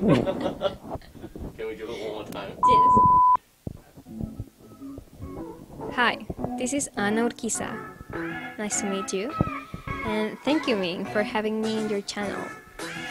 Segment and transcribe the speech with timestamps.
[0.00, 2.56] Can we do it one more time?
[2.56, 2.92] Yes.
[5.92, 6.26] Hi,
[6.56, 7.68] this is Ana Urquiza.
[8.56, 9.30] Nice to meet you.
[10.06, 12.40] And thank you, Ming, for having me in your channel.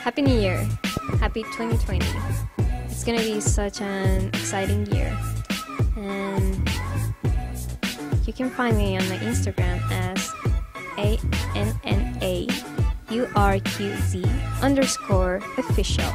[0.02, 0.67] Happy New Year.
[1.20, 2.04] Happy 2020.
[2.90, 5.15] It's gonna be such an exciting year.
[5.96, 6.67] And
[8.26, 10.33] you can find me on my Instagram as
[10.97, 11.19] A
[11.56, 12.47] N N A
[13.12, 14.26] U R Q Z
[14.63, 16.12] underscore official.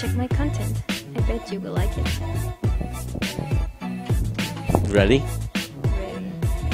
[0.00, 0.82] Check my content.
[1.14, 2.08] I bet you will like it.
[4.88, 5.22] Ready?
[5.22, 5.22] Ready?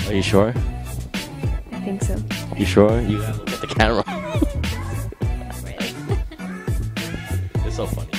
[0.06, 0.54] Are you sure?
[1.72, 2.16] I think so.
[2.56, 3.00] You sure?
[3.00, 4.04] You gotta look at the camera.
[5.64, 5.92] Ready?
[7.66, 8.12] it's so funny.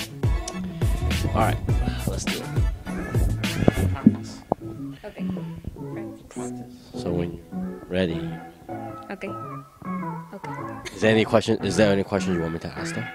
[1.29, 1.57] Alright,
[2.05, 2.43] let's do it.
[3.93, 4.41] Practice.
[5.05, 5.25] Okay.
[6.27, 6.73] Practice.
[7.01, 8.29] So when you're ready,
[9.09, 9.29] Okay.
[10.33, 10.93] Okay.
[10.93, 11.63] is there any question?
[11.63, 13.07] Is there any question you want me to ask them?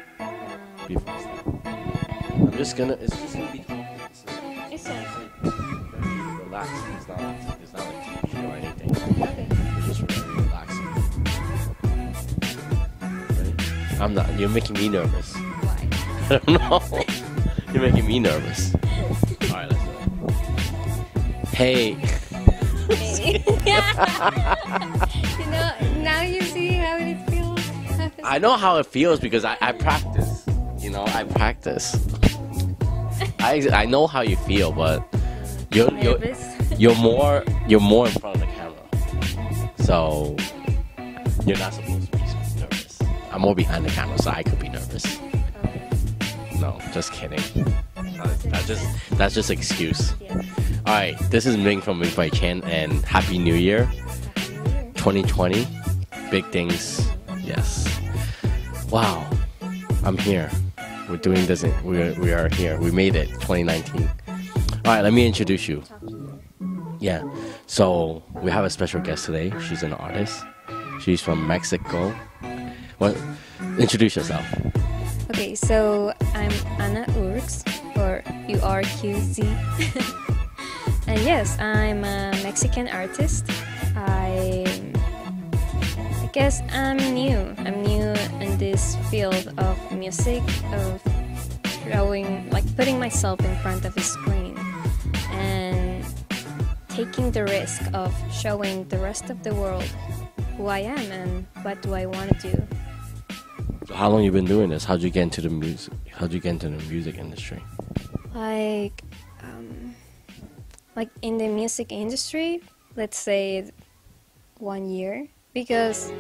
[2.63, 2.93] Just gonna.
[2.93, 3.85] It's just gonna be talking.
[4.07, 5.05] It's like- It's very
[6.45, 6.85] relaxed.
[6.97, 7.19] It's not.
[7.61, 8.91] It's not like teaching or anything.
[9.21, 9.49] Okay.
[9.79, 10.87] It's just very relaxing.
[13.37, 13.53] Ready?
[14.01, 14.29] I'm not.
[14.39, 15.35] You're making me nervous.
[15.35, 15.89] Why?
[16.31, 16.81] I don't know.
[17.73, 18.73] You're making me nervous.
[18.77, 18.81] All
[19.51, 19.91] right, let's do
[20.29, 20.35] it.
[21.49, 21.91] Hey.
[25.41, 27.61] you know, now you see how it feels.
[28.23, 30.45] I know how it feels because I, I practice.
[30.79, 31.97] You know, I practice.
[33.43, 35.03] I I know how you feel, but
[35.73, 36.19] you're you're
[36.79, 40.37] you're more you're more in front of the camera, so
[41.45, 42.99] you're not supposed to be so nervous.
[43.33, 45.19] I'm more behind the camera, so I could be nervous.
[46.61, 47.43] No, just kidding.
[48.45, 48.87] That's just
[49.19, 50.15] that's just excuse.
[50.21, 50.41] Yeah.
[50.87, 53.91] All right, this is Ming from Ming by Chen, and Happy New Year,
[54.95, 55.67] 2020.
[56.31, 57.09] Big things,
[57.43, 57.89] yes.
[58.89, 59.29] Wow,
[60.05, 60.49] I'm here.
[61.13, 61.63] We're doing this.
[61.85, 62.81] We we are here.
[62.81, 63.29] We made it.
[63.45, 64.09] 2019.
[64.09, 65.83] All right, let me introduce you.
[67.01, 67.21] Yeah.
[67.67, 69.53] So we have a special guest today.
[69.61, 70.43] She's an artist.
[71.03, 72.17] She's from Mexico.
[72.97, 73.15] What?
[73.79, 74.47] Introduce yourself.
[75.29, 77.61] Okay, so I'm Ana Urx,
[77.99, 79.45] or URQZ.
[81.07, 83.45] and yes, I'm a Mexican artist.
[83.97, 84.65] I,
[85.53, 87.37] I guess I'm new.
[87.59, 88.15] I'm new
[88.63, 90.41] this field of music,
[90.73, 91.03] of
[91.83, 94.55] showing, like putting myself in front of a screen
[95.33, 96.05] and
[96.89, 99.91] taking the risk of showing the rest of the world
[100.57, 102.63] who I am and what do I want to do.
[103.89, 104.85] So how long you been doing this?
[104.85, 105.95] How'd you get into the music?
[106.13, 107.61] How'd you get into the music industry?
[108.33, 109.03] like
[109.43, 109.95] um,
[110.97, 112.63] like in the music industry
[112.97, 113.71] let's say
[114.57, 116.11] one year because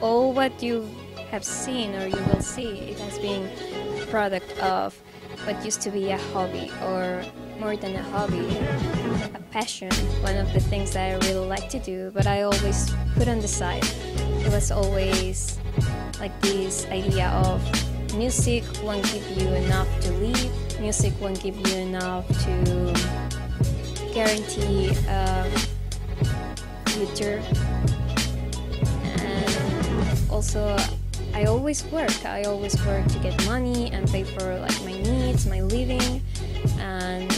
[0.00, 0.88] all what you
[1.30, 3.50] have seen or you will see it has been
[4.08, 4.96] product of
[5.44, 7.24] what used to be a hobby or
[7.60, 8.46] more than a hobby
[9.34, 9.90] a passion
[10.22, 13.40] one of the things that i really like to do but i always put on
[13.40, 13.82] the side.
[14.44, 15.58] It was always
[16.20, 17.64] like this idea of
[18.14, 22.94] music won't give you enough to live music won't give you enough to
[24.12, 25.48] guarantee a
[26.90, 27.42] future.
[29.16, 30.76] And also
[31.36, 32.24] i always work.
[32.24, 36.22] I always work to get money and pay for like my needs my living
[36.78, 37.28] and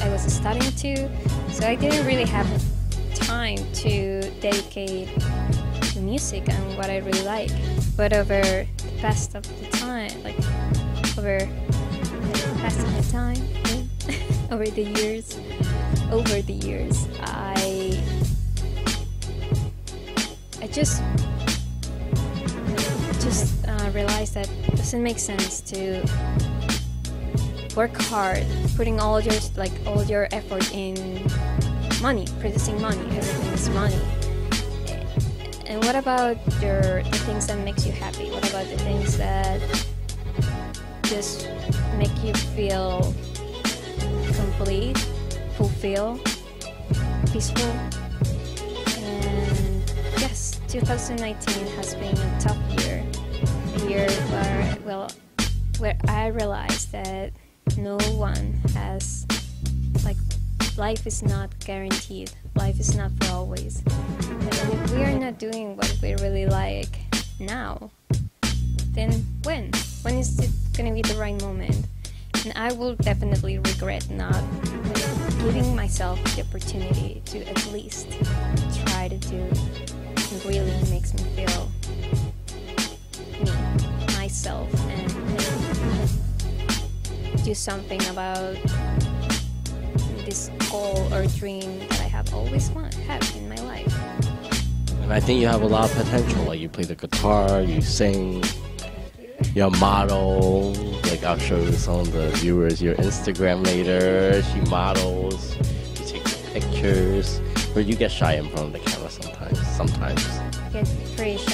[0.00, 1.10] i was studying too.
[1.52, 2.48] So i didn't really have
[3.14, 5.08] time to dedicate
[5.92, 7.52] to music and what i really like.
[7.94, 10.38] But over the past of the time like
[11.18, 13.42] over the of the time
[14.50, 15.38] over the years
[16.10, 18.00] over the years i
[20.62, 21.02] i just
[23.26, 25.98] just uh, realized that it doesn't make sense to
[27.74, 30.94] work hard putting all your like all your effort in
[32.00, 34.00] money producing money everything is money.
[35.66, 38.30] And what about your the things that makes you happy?
[38.30, 39.60] What about the things that
[41.02, 41.48] just
[41.98, 43.12] make you feel
[44.38, 44.96] complete
[45.56, 46.22] fulfilled
[47.32, 47.72] peaceful?
[49.02, 49.82] And
[50.22, 52.65] yes 2019 has been a tough
[53.86, 55.10] where well
[55.78, 57.32] where i realized that
[57.76, 59.26] no one has
[60.04, 60.16] like
[60.76, 62.30] life is not guaranteed.
[62.54, 63.82] Life is not for always.
[63.86, 66.98] And if we are not doing what we really like
[67.40, 67.90] now
[68.96, 69.12] then
[69.42, 69.70] when?
[70.02, 71.86] When is it gonna be the right moment?
[72.44, 74.42] And i will definitely regret not
[75.44, 78.10] giving myself the opportunity to at least
[78.86, 79.50] try to do
[80.44, 81.70] really makes me feel
[83.44, 83.52] me
[84.16, 85.08] myself and
[87.44, 88.56] do something about
[90.24, 93.94] this goal or dream that I have always want have in my life.
[95.02, 96.42] And I think you have a lot of potential.
[96.44, 98.42] Like you play the guitar, you sing,
[99.54, 100.72] you're a model.
[101.04, 104.42] Like I'll show some of the viewers your Instagram later.
[104.42, 105.56] She models,
[105.94, 107.40] she takes pictures.
[107.72, 109.66] But you get shy in front of the camera sometimes.
[109.76, 110.24] Sometimes.
[110.72, 111.45] Get pretty Sometimes.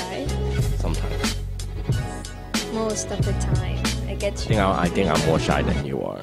[2.73, 3.83] Most of the time.
[4.09, 6.23] I get I think I, I think I'm more shy than you are.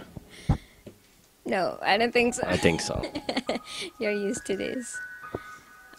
[1.46, 2.44] no, I don't think so.
[2.46, 3.02] I think so.
[4.00, 4.98] You're used to this.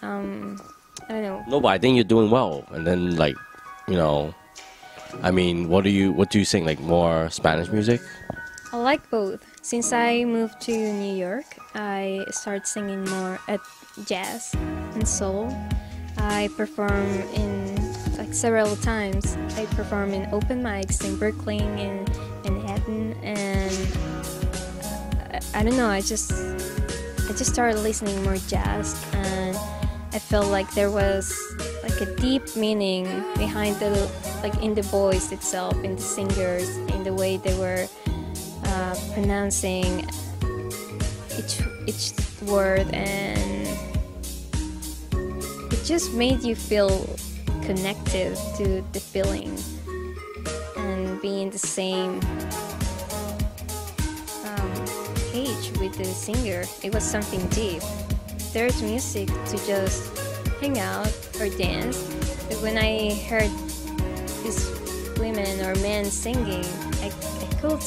[0.03, 0.61] Um,
[1.09, 1.45] I don't know.
[1.49, 2.65] No, but I think you're doing well.
[2.71, 3.37] And then like,
[3.87, 4.35] you know,
[5.23, 6.65] I mean, what do you what do you sing?
[6.65, 8.01] Like more Spanish music?
[8.73, 9.45] I like both.
[9.63, 11.45] Since I moved to New York,
[11.75, 13.61] I start singing more at
[14.07, 14.55] jazz
[14.95, 15.53] and soul.
[16.17, 17.70] I perform in
[18.21, 19.37] like several times.
[19.57, 22.07] I perform in open mics in Brooklyn and
[22.45, 23.73] Manhattan, and
[25.33, 25.89] I, I don't know.
[25.89, 29.57] I just I just started listening more jazz, and
[30.13, 31.35] I felt like there was
[31.83, 33.05] like a deep meaning
[33.39, 33.91] behind the
[34.43, 37.89] like in the voice itself, in the singers, in the way they were
[38.65, 40.07] uh, pronouncing
[41.39, 42.13] each each
[42.43, 43.67] word, and
[45.73, 47.17] it just made you feel
[47.77, 49.57] connected to the feeling
[50.77, 52.19] and be in the same
[54.45, 54.73] um,
[55.31, 56.65] page with the singer.
[56.83, 57.81] It was something deep.
[58.53, 60.19] There's music to just
[60.61, 62.03] hang out or dance,
[62.49, 63.53] but when I heard
[64.43, 64.67] these
[65.17, 66.67] women or men singing,
[67.05, 67.81] I, I could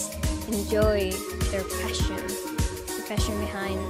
[0.47, 1.12] enjoy
[1.51, 2.15] their passion,
[2.88, 3.81] the passion behind,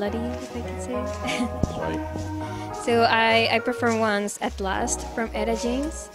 [0.00, 1.96] melody, if I could say.
[2.80, 6.08] So I I performed once at last from Etta James.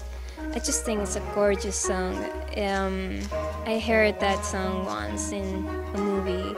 [0.56, 2.18] I just think it's a gorgeous song.
[2.58, 3.22] Um,
[3.70, 5.46] I heard that song once in
[5.94, 6.58] a movie.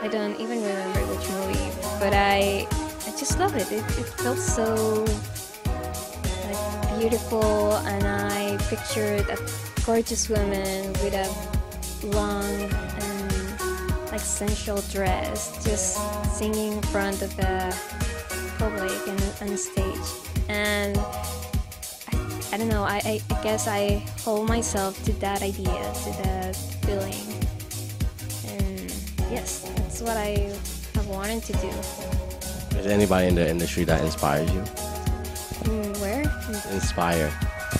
[0.00, 2.70] I don't even remember which movie, but I
[3.02, 3.66] I just love it.
[3.74, 5.02] It, it felt so
[6.46, 6.62] like
[7.02, 9.38] beautiful, and I pictured a
[9.82, 11.26] gorgeous woman with a
[12.14, 12.87] long
[14.18, 15.98] sensual dress, just
[16.36, 17.74] singing in front of the
[18.58, 20.08] public and on stage.
[20.48, 22.82] And I, I don't know.
[22.84, 25.66] I, I, I guess I hold myself to that idea,
[26.04, 27.14] to that feeling.
[28.48, 28.90] And
[29.30, 30.50] yes, that's what I
[30.94, 31.68] have wanted to do.
[32.78, 34.60] Is there anybody in the industry that inspires you?
[34.60, 36.24] Mm, where?
[36.24, 37.32] Mm, Inspire.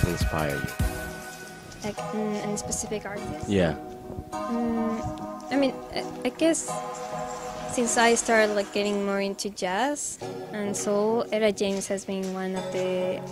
[0.07, 0.85] Inspire you.
[1.85, 3.49] Like mm, any specific artist?
[3.49, 3.77] Yeah.
[5.51, 6.71] I mean, I, I guess
[7.73, 10.19] since I started like getting more into jazz
[10.53, 13.23] and soul, Etta James has been one of the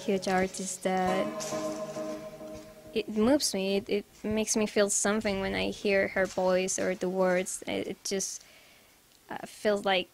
[0.00, 1.26] huge artists that
[2.92, 3.76] it moves me.
[3.76, 7.62] It, it makes me feel something when I hear her voice or the words.
[7.66, 8.42] It, it just
[9.30, 10.08] uh, feels like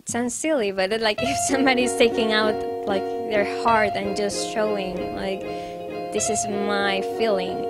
[0.00, 2.54] it sounds silly, but it, like if somebody's taking out
[2.86, 5.40] like their heart and just showing like
[6.12, 7.69] this is my feeling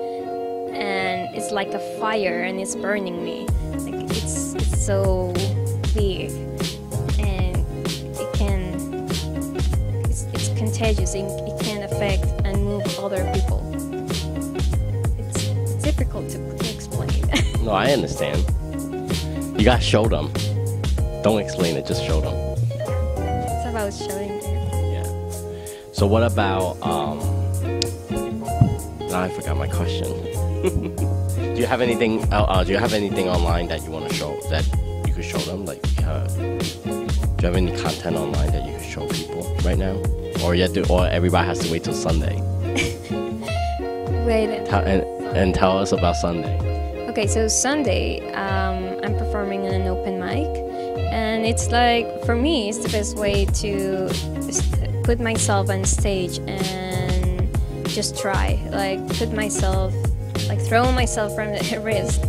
[0.72, 3.46] and it's like a fire and it's burning me.
[3.78, 5.32] Like it's, it's so
[5.94, 6.30] big
[7.18, 7.56] and
[8.18, 9.06] it can
[10.04, 11.14] it's, it's contagious.
[11.14, 13.60] It, it can affect and move other people.
[15.18, 17.10] It's difficult to explain.
[17.64, 18.38] No, I understand.
[19.58, 20.32] You gotta show them.
[21.22, 22.34] Don't explain it, just show them.
[22.34, 24.40] it's about showing.
[24.92, 25.04] Yeah.
[25.92, 27.39] So what about um
[29.10, 30.06] now I forgot my question.
[31.54, 34.14] do you have anything uh, uh, do you have anything online that you want to
[34.14, 34.64] show that
[35.06, 38.86] you could show them like uh, do you have any content online that you could
[38.86, 39.96] show people right now
[40.44, 42.36] or to, or everybody has to wait till Sunday
[44.26, 44.64] Wait.
[44.66, 45.02] Tell- and,
[45.36, 46.70] and tell us about Sunday
[47.10, 50.46] Okay, so Sunday, um, I'm performing in an open mic,
[51.12, 56.38] and it's like for me, it's the best way to st- put myself on stage
[56.38, 56.89] and
[57.94, 59.94] just try, like put myself,
[60.48, 62.22] like throw myself from the risk,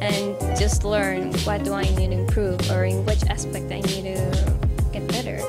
[0.00, 4.16] and just learn what do I need to improve or in which aspect I need
[4.16, 4.58] to
[4.92, 5.40] get better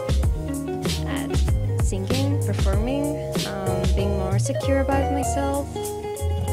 [1.08, 3.18] at singing, performing,
[3.48, 5.68] um, being more secure about myself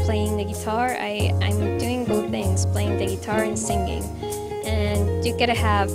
[0.05, 0.97] playing the guitar.
[0.99, 4.03] I, I'm doing both things, playing the guitar and singing.
[4.65, 5.89] And you gotta have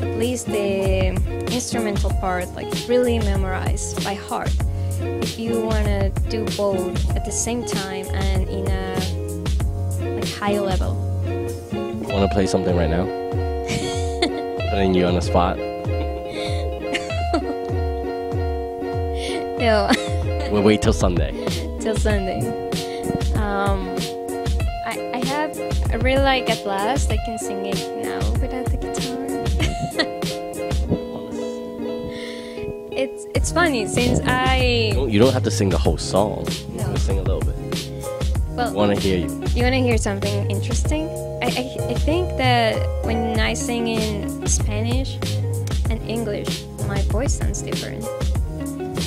[0.00, 1.08] at least the
[1.52, 4.54] instrumental part like really memorized by heart.
[5.22, 8.92] If you wanna do both at the same time and in a
[10.16, 10.94] like high level.
[11.72, 13.04] want to play something right now?
[14.70, 15.58] Putting you on the spot.
[19.62, 19.88] No,
[20.50, 21.30] we'll wait till Sunday.
[21.80, 22.40] Till Sunday.
[23.36, 23.94] Um,
[24.84, 25.56] I, I have
[25.92, 27.12] I really like at last.
[27.12, 28.71] I can sing it now without the
[33.52, 36.46] it's funny since I You don't have to sing the whole song.
[36.70, 36.84] No.
[36.92, 37.54] Just sing a little bit.
[38.56, 39.28] well Want to hear you.
[39.54, 41.08] You want to hear something interesting?
[41.42, 45.18] I, I, I think that when I sing in Spanish
[45.90, 48.02] and English, my voice sounds different.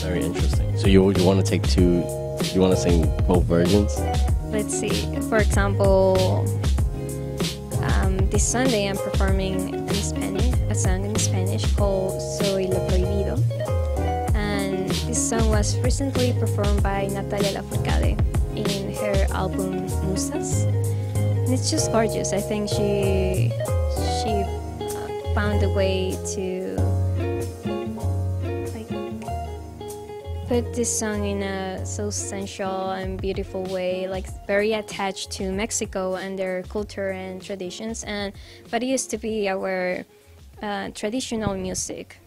[0.05, 0.77] Very interesting.
[0.77, 2.05] So you you want to take two?
[2.53, 3.97] You want to sing both versions?
[4.53, 4.93] Let's see.
[5.29, 6.45] For example,
[7.81, 13.41] um, this Sunday I'm performing in Spanish, a song in Spanish called Soy lo prohibido.
[15.15, 18.19] This song was recently performed by Natalia Lafourcade
[18.51, 20.67] in her album Musas.
[21.15, 22.33] And it's just gorgeous.
[22.33, 23.47] I think she
[24.19, 24.43] she
[24.83, 26.75] uh, found a way to
[28.75, 28.91] like
[30.51, 36.15] put this song in a so sensual and beautiful way, like very attached to Mexico
[36.15, 38.33] and their culture and traditions, and
[38.67, 40.03] what used to be our
[40.61, 42.19] uh, traditional music.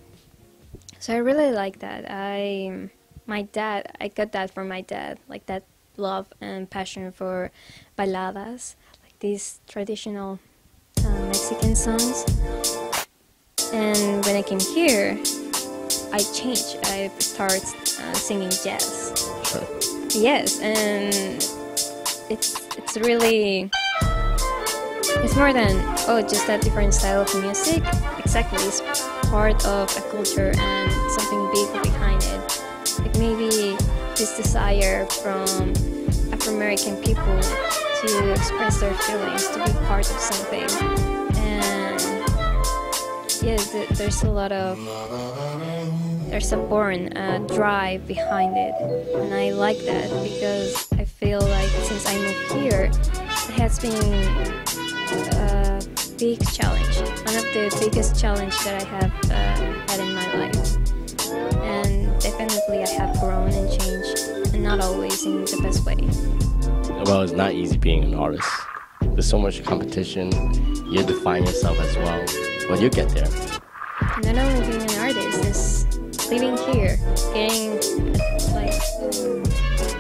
[1.01, 2.07] So I really like that.
[2.09, 2.91] I,
[3.27, 5.65] my dad, I got that from my dad, like that
[5.97, 7.51] love and passion for
[7.97, 10.41] baladas, like these traditional
[11.05, 12.25] uh, Mexican songs.
[13.73, 15.19] And when I came here,
[16.13, 16.79] I changed.
[16.85, 19.13] I started uh, singing jazz.
[19.45, 19.67] Sure.
[20.11, 21.15] Yes, and
[22.31, 23.71] it's it's really
[25.23, 25.77] it's more than
[26.09, 27.83] oh just that different style of music.
[28.19, 28.81] Exactly, it's
[29.29, 32.65] part of a culture and something big behind it.
[32.99, 33.77] Like maybe
[34.17, 35.73] this desire from
[36.33, 40.69] Afro American people to express their feelings, to be part of something,
[41.37, 42.01] and
[43.43, 44.79] yes, th- there's a lot of
[46.31, 48.75] there's a born uh, drive behind it
[49.15, 53.95] and i like that because i feel like since i moved here it has been
[55.33, 55.68] a
[56.19, 56.97] big challenge
[57.27, 60.77] one of the biggest challenge that i have uh, had in my life
[61.63, 64.19] and definitely i have grown and changed
[64.55, 65.95] and not always in the best way
[67.05, 68.49] Well, it's not easy being an artist.
[69.01, 70.33] There's so much competition.
[70.93, 72.21] You define yourself as well.
[72.69, 73.31] Well, you get there.
[74.23, 76.99] not only being an artist is living here
[77.33, 77.79] getting
[78.53, 78.77] like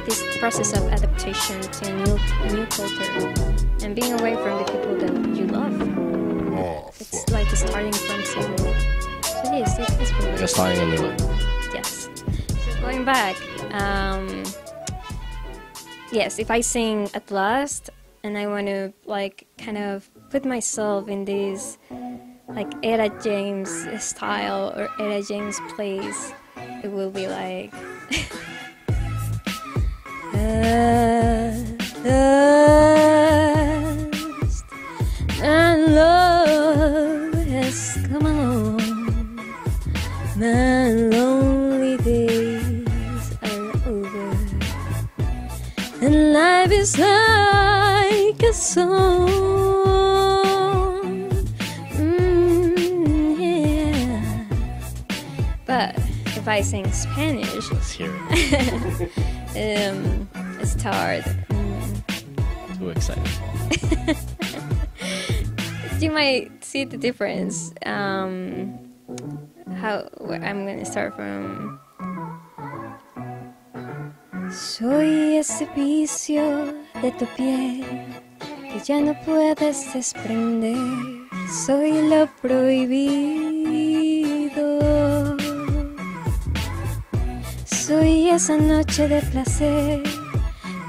[0.04, 3.12] this process of adaptation to a new a new culture
[3.84, 5.87] and being away from the people that you love
[7.00, 11.20] it's like starting from zero so yes it is really You're starting a new life.
[11.74, 12.08] yes
[12.64, 13.36] so going back
[13.72, 14.42] um
[16.12, 17.90] yes if i sing at last
[18.24, 21.78] and i want to like kind of put myself in this
[22.48, 23.68] like Etta James
[24.02, 26.32] style or Etta James plays,
[26.82, 27.72] it will be like.
[30.32, 32.04] Last
[40.38, 44.36] My lonely days are over,
[46.00, 49.28] and life is like a song.
[51.96, 54.44] Mm, yeah.
[55.66, 55.96] But
[56.36, 59.10] if I sing Spanish, Let's hear it.
[59.90, 60.28] um,
[60.60, 61.24] it's hard.
[61.50, 62.78] Mm.
[62.78, 64.16] Too excited.
[65.98, 67.74] You might see the difference.
[67.84, 68.87] Um,
[69.80, 71.80] how I'm gonna start from.
[74.50, 76.72] Soy ese vicio
[77.02, 77.84] de tu piel
[78.72, 80.76] que ya no puedes desprender.
[81.66, 82.98] Soy lo prohibido.
[87.64, 90.02] Soy esa noche de placer,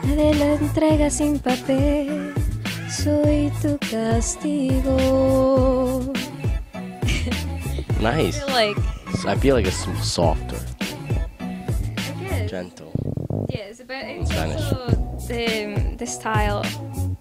[0.08, 2.34] la de la entrega sin papel.
[2.90, 4.98] Soy tu castigo.
[8.02, 8.42] Nice.
[8.48, 8.78] like,
[9.26, 10.60] I feel like it's softer,
[11.40, 12.94] I gentle.
[13.50, 14.62] Yes, but it's Spanish.
[14.62, 14.90] also
[15.28, 16.64] the, the style.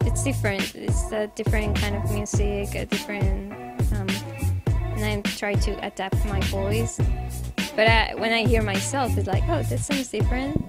[0.03, 0.75] It's different.
[0.75, 3.53] It's a different kind of music, a different.
[3.93, 4.09] Um,
[4.69, 7.01] and I try to adapt my voice.
[7.75, 10.65] But I, when I hear myself, it's like, oh, this sounds different.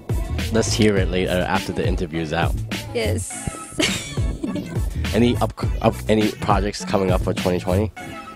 [0.52, 2.56] Let's hear it later after the interview is out.
[2.94, 3.32] Yes.
[5.14, 7.92] Any up, up any projects coming up for 2020?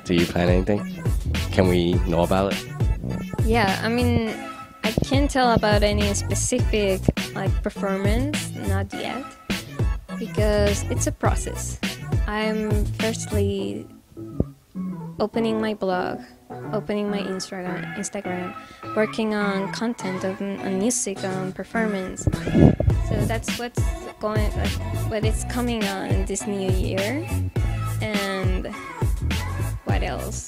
[0.05, 1.03] Do you plan anything?
[1.53, 2.65] Can we know about it?
[3.45, 4.33] yeah, I mean,
[4.83, 6.99] I can't tell about any specific
[7.35, 9.23] like performance, not yet,
[10.17, 11.79] because it's a process.
[12.25, 13.85] I'm firstly
[15.19, 16.21] opening my blog,
[16.73, 18.55] opening my Instagram, Instagram,
[18.95, 22.23] working on content of on music, on performance.
[22.23, 23.83] So that's what's
[24.19, 24.49] going,
[25.05, 27.27] what is coming on this new year.
[28.01, 28.73] And
[29.85, 30.45] what else?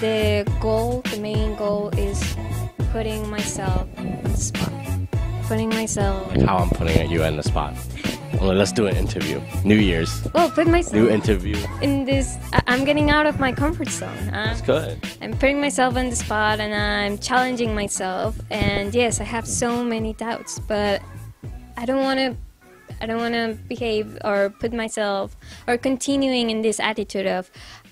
[0.00, 2.36] The goal, the main goal is
[2.92, 4.72] putting myself on the spot.
[5.48, 6.30] Putting myself.
[6.42, 7.74] How I'm putting you in the spot.
[8.40, 9.40] Well, let's do an interview.
[9.64, 10.22] New Year's.
[10.32, 11.56] Well, put myself New interview.
[11.82, 12.36] in this.
[12.68, 14.16] I'm getting out of my comfort zone.
[14.32, 15.04] I'm, That's good.
[15.20, 18.38] I'm putting myself on the spot and I'm challenging myself.
[18.50, 21.02] And yes, I have so many doubts, but
[21.76, 22.36] I don't want to.
[23.00, 25.36] I don't want to behave or put myself
[25.68, 27.48] or continuing in this attitude of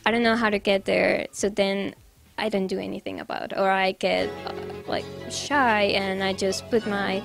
[0.06, 1.26] I don't know how to get there.
[1.32, 1.92] So then
[2.38, 3.58] I don't do anything about, it.
[3.58, 4.54] or I get uh,
[4.86, 7.20] like shy and I just put my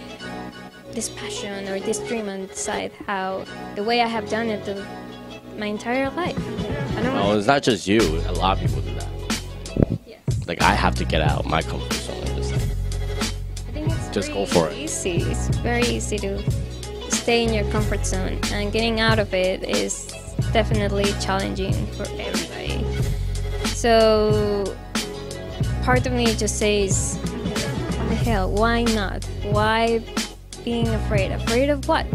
[0.91, 2.91] this passion or this dream on the side.
[3.05, 3.45] How
[3.75, 4.83] the way I have done it the,
[5.59, 6.35] my entire life.
[6.97, 7.38] I don't want.
[7.38, 8.01] it's not just you.
[8.01, 10.00] A lot of people do that.
[10.07, 10.47] Yes.
[10.47, 12.25] Like I have to get out my comfort zone.
[12.35, 14.77] Just like, I think it's Just go for it.
[14.77, 15.21] Easy.
[15.21, 16.51] It's very easy to
[17.11, 20.11] stay in your comfort zone, and getting out of it is
[20.51, 22.61] definitely challenging for everybody.
[23.68, 24.75] So
[25.84, 28.51] part of me just says, "What the hell?
[28.51, 29.25] Why not?
[29.44, 30.03] Why
[30.63, 31.32] being afraid?
[31.32, 32.06] Afraid of what?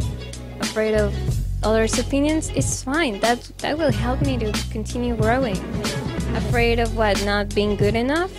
[0.61, 1.15] Afraid of
[1.62, 2.50] others' opinions?
[2.50, 3.21] It's fine.
[3.21, 5.59] That that will help me to continue growing.
[6.37, 7.25] Afraid of what?
[7.25, 8.33] Not being good enough?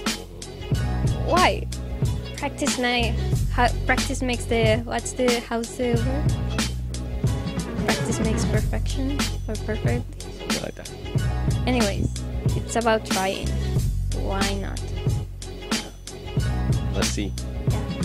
[1.25, 1.67] Why?
[2.37, 3.13] practice night
[3.51, 9.13] how, practice makes the what's the how's the word practice makes perfection
[9.47, 10.89] or perfect something like that.
[11.65, 12.13] anyways
[12.57, 13.47] it's about trying
[14.21, 14.81] why not
[16.93, 17.31] Let's see.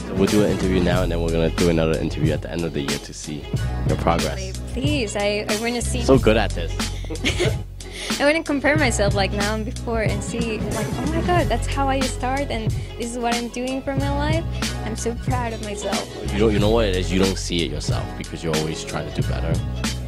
[0.06, 2.50] So we'll do an interview now, and then we're gonna do another interview at the
[2.50, 3.42] end of the year to see
[3.88, 4.54] your progress.
[4.74, 6.70] please i, I want to see So good at this.
[8.20, 11.46] i want to compare myself like now and before and see like oh my god
[11.46, 14.44] that's how i start and this is what i'm doing for my life
[14.84, 16.52] i'm so proud of myself You don't.
[16.52, 17.10] You know what it is.
[17.12, 19.52] You don't see it yourself because you're always trying to do better.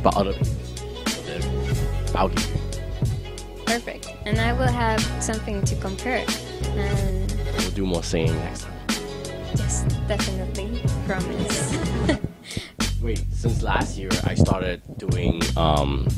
[0.03, 0.53] But other people,
[1.25, 1.41] they're
[2.11, 2.54] about you.
[4.27, 6.25] And i will have something to compare
[6.77, 8.73] and We'll do more singing next time.
[9.55, 11.79] yes definitely promise
[13.03, 16.09] Wait, since last year I started doing um,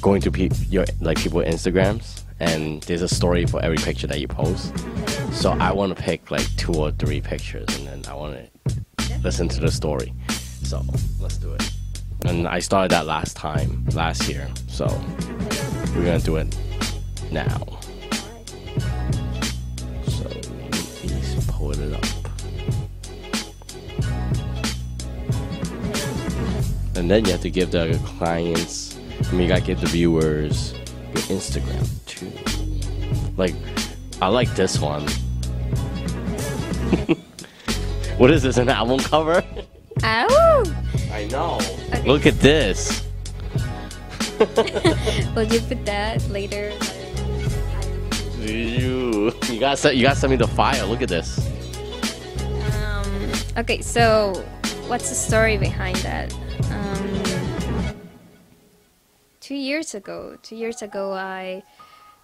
[0.00, 4.18] going to pe- your like people Instagrams, and there's a story for every picture that
[4.18, 4.76] you post.
[5.30, 9.18] So I want to pick like two or three pictures, and then I want to
[9.22, 10.12] listen to the story.
[10.64, 10.82] So
[11.20, 11.70] let's do it.
[12.24, 14.86] And I started that last time last year, so
[15.94, 16.52] we're gonna do it
[17.32, 17.78] now.
[20.06, 20.28] So
[20.60, 22.04] please pull it up.
[26.96, 30.72] And then you have to give the clients, I mean, you gotta give the viewers
[30.72, 32.32] your Instagram too.
[33.36, 33.54] Like,
[34.20, 35.02] I like this one.
[38.18, 39.44] what is this, an album cover?
[40.02, 40.64] Ow!
[41.12, 41.58] I know.
[41.88, 42.02] Okay.
[42.04, 43.04] Look at this.
[45.34, 46.72] we'll you put that later?
[48.38, 50.86] You, you gotta you got something to file.
[50.86, 51.38] Look at this.
[52.72, 54.32] Um, okay, so
[54.86, 56.32] what's the story behind that?
[56.70, 58.04] Um,
[59.40, 61.64] two years ago, two years ago, I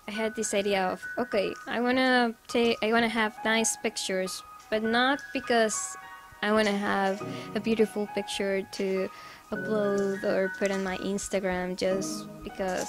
[0.06, 4.82] I had this idea of okay, I wanna take, I wanna have nice pictures, but
[4.84, 5.96] not because
[6.42, 9.08] I wanna have a beautiful picture to
[9.50, 12.86] upload or put on my Instagram, just because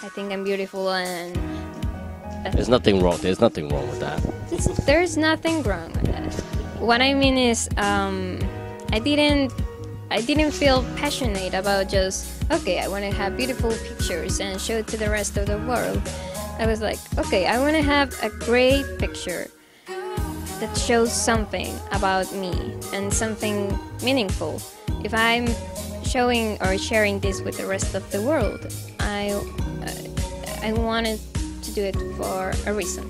[0.00, 1.34] I think I'm beautiful and
[2.52, 3.18] There's nothing wrong.
[3.20, 4.22] There's nothing wrong with that.
[4.86, 6.32] There's nothing wrong with that.
[6.78, 8.38] What I mean is, um,
[8.92, 9.52] I didn't,
[10.10, 12.78] I didn't feel passionate about just okay.
[12.78, 16.00] I want to have beautiful pictures and show it to the rest of the world.
[16.58, 19.50] I was like, okay, I want to have a great picture
[19.86, 24.62] that shows something about me and something meaningful.
[25.04, 25.46] If I'm
[26.08, 29.32] showing or sharing this with the rest of the world, I,
[30.62, 31.20] I wanted
[31.62, 33.06] to do it for a reason.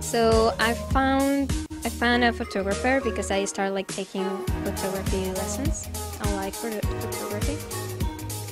[0.00, 1.52] So I found
[1.84, 4.28] I found a photographer because I started like taking
[4.64, 5.88] photography lessons.
[6.20, 7.58] I like photo- photography,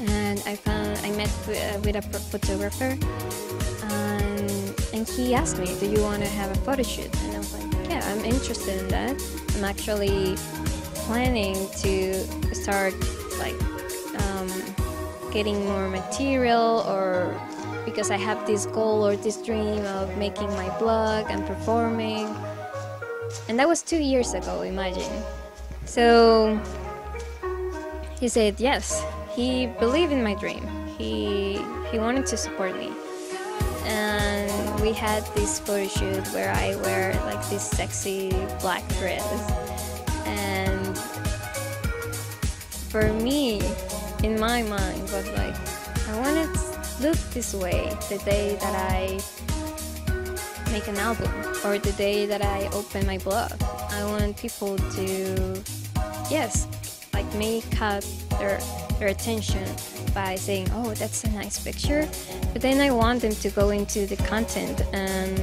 [0.06, 2.98] and I found I met with, uh, with a photographer,
[3.84, 7.38] and and he asked me, "Do you want to have a photo shoot?" And I
[7.38, 9.14] was like, "Yeah, I'm interested in that.
[9.56, 10.36] I'm actually
[11.11, 12.14] planning to
[12.55, 12.94] start
[13.40, 13.59] like
[14.23, 14.49] um,
[15.33, 17.35] getting more material or
[17.85, 22.33] because I have this goal or this dream of making my blog and performing.
[23.49, 25.11] And that was two years ago, imagine.
[25.85, 26.55] So
[28.20, 29.03] he said yes.
[29.35, 30.62] He believed in my dream.
[30.96, 31.59] He
[31.90, 32.92] he wanted to support me.
[33.83, 39.27] And we had this photo shoot where I wear like this sexy black dress
[42.90, 43.61] for me,
[44.24, 45.55] in my mind, was like,
[46.09, 49.18] I want it to look this way the day that I
[50.72, 51.33] make an album
[51.64, 53.53] or the day that I open my blog.
[53.90, 55.62] I want people to,
[56.31, 56.66] yes,
[57.14, 58.05] like make cut
[58.38, 58.61] their
[58.98, 59.64] their attention
[60.12, 62.09] by saying, "Oh, that's a nice picture,"
[62.53, 65.38] but then I want them to go into the content and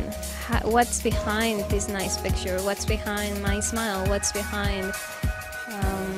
[0.47, 4.93] ha- what's behind this nice picture, what's behind my smile, what's behind,
[5.71, 6.16] um,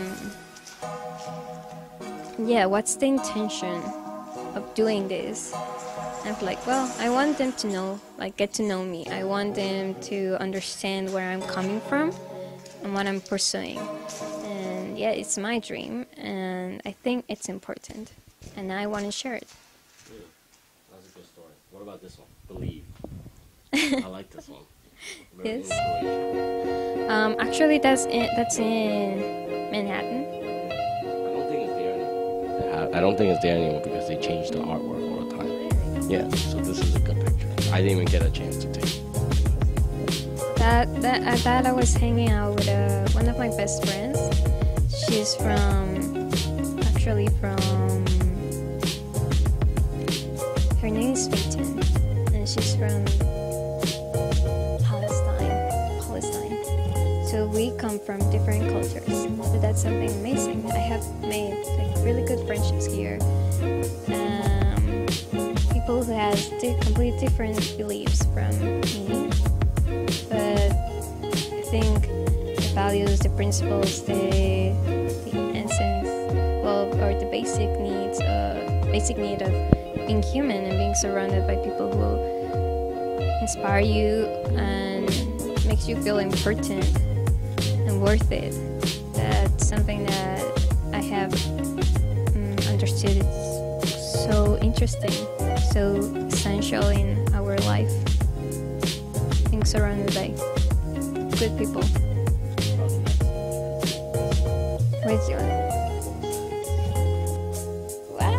[2.50, 3.80] yeah, what's the intention
[4.56, 5.54] of doing this.
[6.26, 9.06] I'm like, well, I want them to know, like, get to know me.
[9.08, 12.12] I want them to understand where I'm coming from
[12.84, 13.78] and what I'm pursuing.
[14.46, 18.12] And yeah, it's my dream, and I think it's important,
[18.58, 19.48] and I want to share it.
[20.92, 21.54] That's a good story.
[21.70, 22.28] What about this one?
[22.48, 22.84] Believe.
[23.74, 24.64] I like this one.
[25.38, 27.10] Very Yes.
[27.10, 29.20] Um, actually, that's in, that's in
[29.72, 30.39] Manhattan.
[32.92, 36.10] I I don't think it's there anymore because they change the artwork all the time.
[36.10, 37.48] Yeah, so this is a good picture.
[37.74, 39.00] I didn't even get a chance to take.
[40.58, 44.20] That that uh, that I was hanging out with uh, one of my best friends.
[45.06, 46.30] She's from
[46.88, 47.60] actually from
[50.82, 51.28] her name is
[57.30, 59.06] So we come from different cultures.
[59.06, 60.66] So that's something amazing.
[60.72, 63.20] I have made like really good friendships here.
[64.10, 65.06] Um,
[65.72, 68.50] people who have completely different beliefs from
[68.82, 69.30] me
[70.28, 72.02] but I think
[72.58, 74.74] the values, the principles, the
[75.30, 76.10] the essence,
[76.66, 78.58] well, or the basic needs, uh,
[78.92, 79.54] basic need of
[80.08, 82.10] being human and being surrounded by people who
[83.42, 84.26] inspire you
[84.58, 85.06] and
[85.68, 86.90] makes you feel important
[88.00, 88.54] worth it.
[89.14, 90.42] That's something that
[90.94, 93.18] I have mm, understood.
[93.84, 95.12] It's so interesting,
[95.74, 95.98] so
[96.32, 97.92] essential in our life
[99.50, 100.28] being surrounded by
[101.38, 101.84] good people.
[105.04, 105.42] Where's your
[108.16, 108.34] what?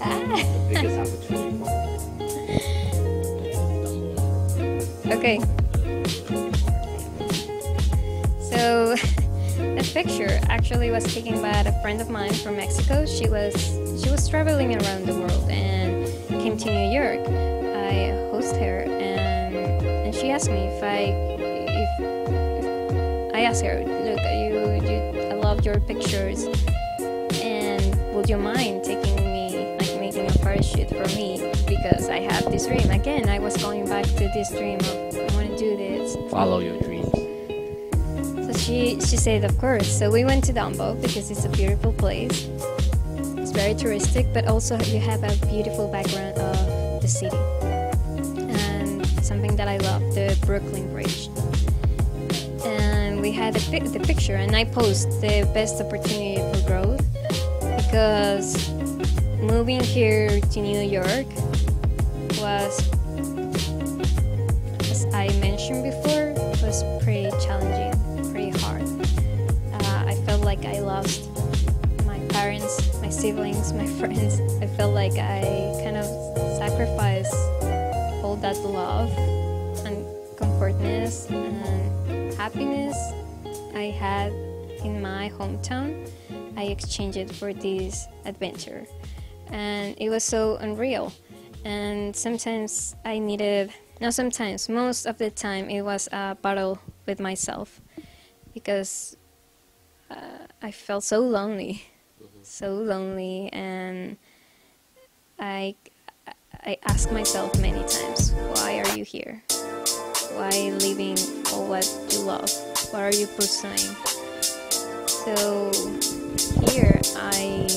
[0.00, 0.42] Ah.
[0.66, 1.58] The biggest opportunity
[5.04, 5.55] for Okay.
[8.56, 8.96] So
[9.58, 13.04] the picture actually was taken by a friend of mine from Mexico.
[13.04, 13.52] She was
[14.02, 16.08] she was traveling around the world and
[16.40, 17.20] came to New York.
[17.20, 21.12] I host her and and she asked me if I
[21.68, 24.56] if, I asked her, look, you,
[24.88, 26.44] you I love your pictures
[27.42, 32.50] and would you mind taking me like making a shoot for me because I have
[32.50, 35.76] this dream again I was going back to this dream of I want to do
[35.76, 36.95] this Follow your dreams.
[38.66, 39.86] She she said of course.
[39.86, 42.48] So we went to Dumbo because it's a beautiful place.
[43.38, 47.36] It's very touristic but also you have a beautiful background of the city
[48.50, 51.30] and something that I love the Brooklyn Bridge.
[52.66, 57.06] And we had pic- the picture and I post the best opportunity for growth
[57.86, 58.68] because
[59.38, 61.30] moving here to New York
[62.42, 62.82] was
[73.26, 75.42] siblings my friends I felt like I
[75.82, 76.06] kind of
[76.62, 77.34] sacrificed
[78.22, 79.10] all that love
[79.84, 80.06] and
[80.38, 82.94] comfortness and happiness
[83.74, 84.30] I had
[84.84, 86.08] in my hometown,
[86.56, 88.86] I exchanged it for this adventure.
[89.50, 91.12] And it was so unreal.
[91.64, 97.18] And sometimes I needed, no, sometimes, most of the time, it was a battle with
[97.18, 97.80] myself
[98.54, 99.16] because
[100.12, 101.82] uh, I felt so lonely,
[102.56, 104.16] so lonely, and
[105.38, 105.74] I,
[106.64, 109.42] I asked myself many times, why are you here?
[110.32, 111.18] Why leaving
[111.52, 112.48] all what you love?
[112.92, 113.76] What are you pursuing?
[115.04, 115.70] So
[116.72, 117.68] here I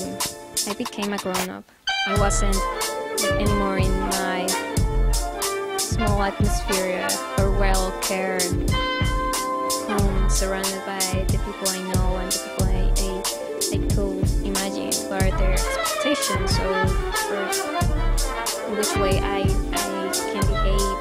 [0.69, 1.65] I became a grown up.
[2.07, 2.55] I wasn't
[3.35, 4.47] anymore in my
[5.77, 7.05] small atmosphere
[7.37, 8.43] or well cared
[9.91, 13.18] home surrounded by the people I know and the people I, I,
[13.71, 16.87] I could imagine what are their expectations or,
[18.75, 19.41] which way I,
[19.73, 20.97] I can behave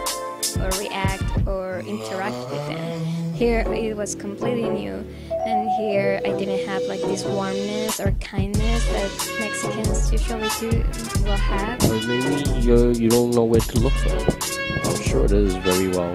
[0.60, 3.32] or react or interact with them.
[3.32, 5.02] Here it was completely new,
[5.46, 10.84] and here I didn't have like this warmness or kindness that Mexicans usually do
[11.24, 11.82] will have.
[11.84, 14.58] Or maybe you you don't know where to look for it.
[14.84, 16.12] I'm sure it is very well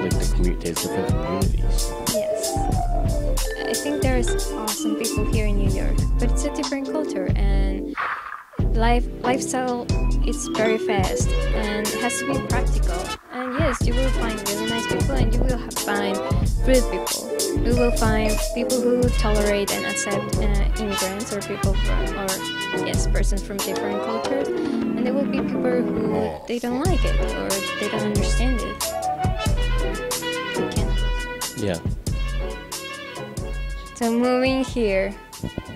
[0.00, 2.01] like the community different communities.
[3.72, 7.94] I think there's awesome people here in New York, but it's a different culture and
[8.76, 9.86] life lifestyle
[10.28, 13.02] is very fast and has to be practical.
[13.32, 16.18] And yes, you will find really nice people and you will find
[16.68, 17.64] rude people.
[17.64, 23.06] You will find people who tolerate and accept uh, immigrants or people from or yes,
[23.06, 24.48] persons from different cultures.
[24.48, 27.48] And there will be people who they don't like it or
[27.80, 28.76] they don't understand it.
[31.56, 32.01] Yeah.
[34.02, 35.14] So moving here,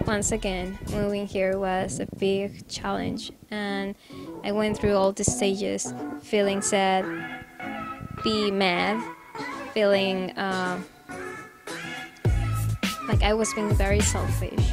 [0.05, 3.95] once again, moving here was a big challenge, and
[4.43, 7.07] I went through all the stages: feeling sad,
[8.25, 8.99] be mad,
[9.75, 10.77] feeling uh,
[13.07, 14.73] like I was being very selfish.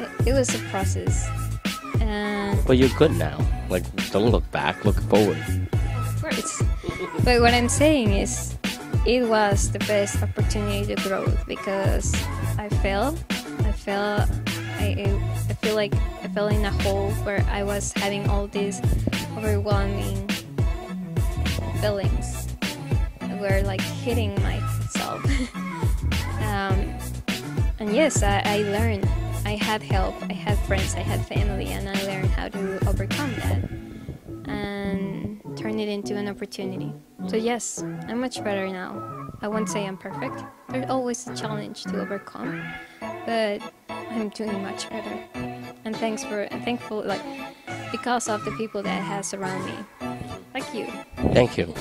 [0.00, 1.30] It, it was a process,
[2.00, 3.38] and But you're good now.
[3.70, 5.38] Like, don't look back, look forward.
[5.70, 6.60] of course.
[7.22, 8.58] But what I'm saying is,
[9.06, 12.14] it was the best opportunity to grow because
[12.58, 13.16] I fell.
[13.30, 14.28] I fell.
[14.78, 18.80] I, I, feel like I fell in a hole where I was having all these
[19.36, 20.28] overwhelming
[21.80, 22.48] feelings.
[23.40, 25.24] Were like hitting myself.
[26.42, 26.78] um,
[27.80, 29.08] and yes, I, I learned.
[29.44, 30.14] I had help.
[30.30, 30.94] I had friends.
[30.94, 33.68] I had family, and I learned how to overcome that
[34.46, 36.94] and turn it into an opportunity.
[37.28, 39.30] So yes, I'm much better now.
[39.40, 40.42] I won't say I'm perfect.
[40.68, 42.62] There's always a challenge to overcome,
[43.00, 45.24] but I'm doing much better.
[45.84, 47.22] And thanks for and thankful like
[47.90, 49.74] because of the people that have around me,
[50.54, 50.86] like you.
[51.32, 51.72] Thank you.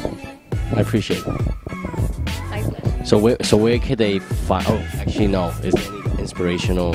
[0.76, 3.08] I appreciate it.
[3.08, 4.66] So where so where could they find?
[4.68, 5.50] Oh, actually no.
[5.64, 6.94] Is there any inspirational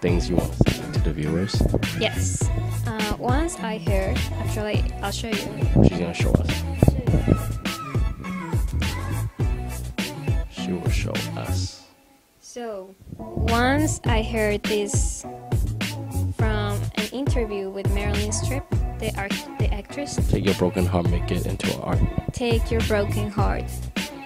[0.00, 1.60] things you want to say to the viewers?
[1.98, 2.48] Yes.
[2.86, 5.34] Uh, once I hear, actually, I'll show you.
[5.34, 7.57] She's gonna show us.
[12.58, 15.24] So, once I heard this
[16.36, 18.64] from an interview with Meryl Streep,
[18.98, 22.00] the, art- the actress, Take your broken heart, make it into art.
[22.32, 23.62] take your broken heart,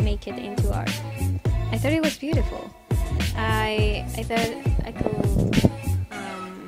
[0.01, 0.88] make it into art.
[1.73, 2.71] I thought it was beautiful.
[3.37, 4.51] I I thought
[4.87, 5.71] I could.
[6.11, 6.66] Um,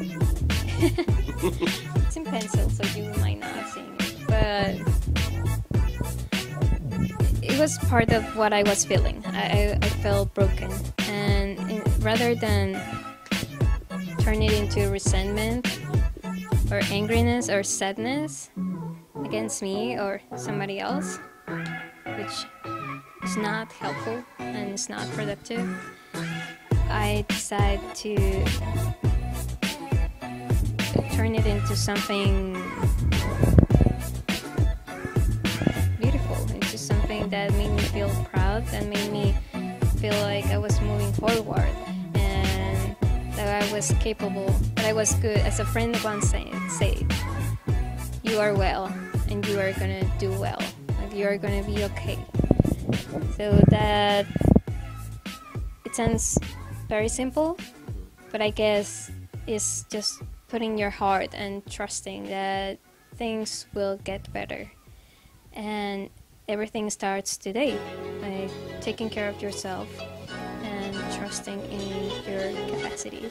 [2.06, 4.76] it's in pencil, so you might not see it, but
[7.56, 9.24] it was part of what I was feeling.
[9.28, 10.70] I, I, felt broken,
[11.08, 11.56] and
[12.04, 12.74] rather than
[14.18, 15.66] turn it into resentment
[16.70, 18.50] or angriness or sadness
[19.24, 21.18] against me or somebody else,
[22.18, 22.44] which
[23.24, 25.66] is not helpful and it's not productive,
[26.90, 28.44] I decided to
[31.16, 32.52] turn it into something
[37.30, 39.34] that made me feel proud, that made me
[39.98, 41.70] feel like I was moving forward
[42.14, 42.96] and
[43.36, 45.38] that I was capable, that I was good.
[45.38, 47.06] As a friend once said, said
[48.22, 48.92] you are well
[49.28, 50.60] and you are gonna do well,
[51.00, 52.18] like you are gonna be okay.
[53.36, 54.26] So that
[55.84, 56.38] it sounds
[56.88, 57.58] very simple,
[58.30, 59.10] but I guess
[59.46, 62.78] it's just putting your heart and trusting that
[63.16, 64.70] things will get better.
[65.52, 66.10] And
[66.48, 67.76] everything starts today
[68.20, 68.48] by
[68.80, 69.88] taking care of yourself
[70.62, 73.28] and trusting in your capacity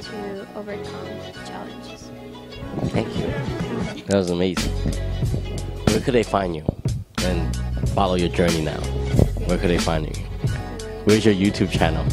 [0.00, 1.08] to overcome
[1.44, 2.10] challenges.
[2.90, 3.26] Thank you.
[4.04, 4.72] That was amazing.
[5.88, 6.64] Where could they find you
[7.24, 7.56] and
[7.90, 8.80] follow your journey now?
[9.46, 10.22] Where could they find you?
[11.04, 12.06] Where's your YouTube channel?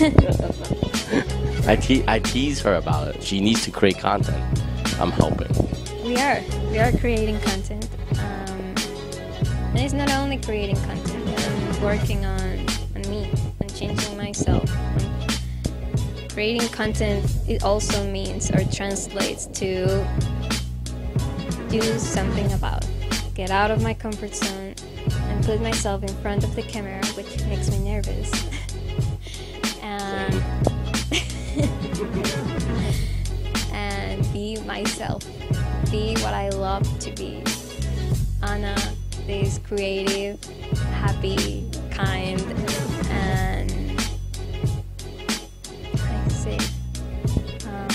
[1.68, 3.22] I, te- I tease her about it.
[3.22, 4.60] She needs to create content.
[5.00, 5.48] I'm helping.
[6.04, 6.42] We are.
[6.70, 7.88] We are creating content.
[9.74, 14.70] And it's not only creating content, I'm working on, on me and changing myself.
[16.32, 20.06] Creating content, it also means or translates to
[21.68, 22.86] do something about.
[23.34, 24.76] Get out of my comfort zone
[25.10, 28.30] and put myself in front of the camera, which makes me nervous.
[29.82, 30.34] and,
[33.72, 35.24] and be myself
[35.90, 37.42] be what I love to be.
[38.42, 38.76] Anna
[39.28, 40.42] is creative,
[40.92, 42.40] happy, kind,
[43.10, 44.00] and
[45.98, 46.58] I say,
[47.66, 47.88] um,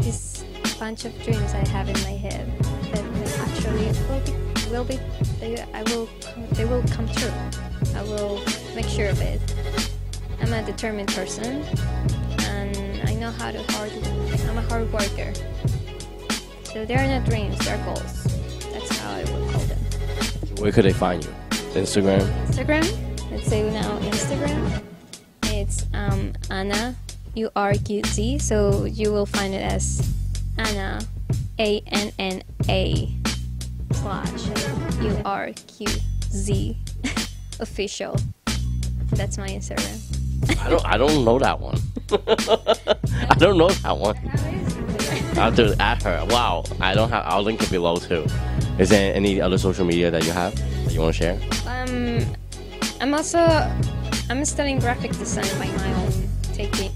[0.00, 0.44] this
[0.78, 2.50] bunch of dreams I have in my head
[2.92, 3.04] that
[3.38, 4.98] actually will be, will be,
[5.38, 6.08] they, I will,
[6.52, 7.32] they will come true.
[7.94, 8.42] I will
[8.74, 9.40] make sure of it.
[10.40, 11.62] I'm a determined person,
[12.40, 13.92] and I know how to hard.
[14.48, 15.32] I'm a hard worker.
[16.64, 18.37] So they are not dreams, they're goals.
[20.58, 21.30] Where could they find you?
[21.74, 22.20] Instagram?
[22.46, 24.82] Instagram let's say now Instagram.
[25.44, 26.96] It's um, Anna
[27.34, 28.38] U R Q Z.
[28.38, 30.12] So you will find it as
[30.56, 31.00] Anna
[31.58, 33.14] A N N A
[33.92, 34.46] slash
[35.02, 35.86] U R Q
[36.30, 36.76] Z
[37.60, 38.16] official.
[39.12, 40.60] That's my Instagram.
[40.60, 41.78] I don't I don't know that one.
[43.30, 44.16] I don't know that one.
[45.38, 46.26] I'll do it at her.
[46.28, 46.64] Wow.
[46.80, 48.26] I don't have I'll link it below too.
[48.78, 51.38] Is there any other social media that you have that you want to share?
[51.66, 52.24] Um,
[53.00, 53.38] I'm also
[54.30, 56.12] I'm studying graphic design by my own
[56.52, 56.92] taking.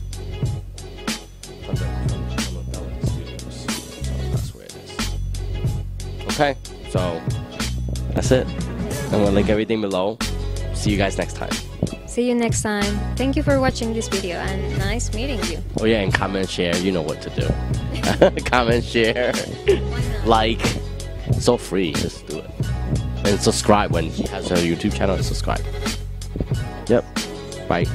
[4.31, 6.35] That's where it is.
[6.35, 6.57] Okay,
[6.90, 7.20] so
[8.11, 8.46] that's it.
[9.07, 10.18] I'm gonna link everything below.
[10.74, 11.52] See you guys next time.
[12.07, 12.98] See you next time.
[13.16, 15.62] Thank you for watching this video and nice meeting you.
[15.81, 16.76] Oh yeah, and comment, share.
[16.76, 17.48] You know what to do.
[18.44, 19.32] comment, share,
[20.24, 20.60] like.
[21.40, 21.92] So free.
[21.92, 22.50] Just do it.
[23.24, 25.20] And subscribe when he has a YouTube channel.
[25.22, 25.64] Subscribe.
[26.88, 27.04] Yep.
[27.68, 27.86] Bye.